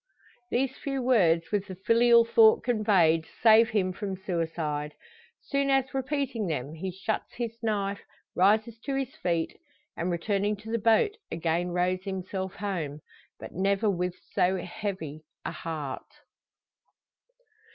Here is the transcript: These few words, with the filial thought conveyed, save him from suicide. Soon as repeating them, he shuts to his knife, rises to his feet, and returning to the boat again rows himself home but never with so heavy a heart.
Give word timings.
These 0.49 0.75
few 0.77 0.99
words, 1.03 1.51
with 1.51 1.67
the 1.67 1.75
filial 1.75 2.25
thought 2.25 2.63
conveyed, 2.63 3.27
save 3.43 3.69
him 3.69 3.93
from 3.93 4.15
suicide. 4.17 4.95
Soon 5.43 5.69
as 5.69 5.93
repeating 5.93 6.47
them, 6.47 6.73
he 6.73 6.89
shuts 6.91 7.29
to 7.33 7.37
his 7.43 7.61
knife, 7.61 8.01
rises 8.35 8.79
to 8.85 8.95
his 8.95 9.15
feet, 9.17 9.55
and 9.95 10.09
returning 10.09 10.55
to 10.55 10.71
the 10.71 10.79
boat 10.79 11.17
again 11.31 11.69
rows 11.69 12.03
himself 12.03 12.55
home 12.55 13.01
but 13.39 13.51
never 13.51 13.91
with 13.91 14.15
so 14.33 14.57
heavy 14.57 15.21
a 15.45 15.51
heart. 15.51 16.11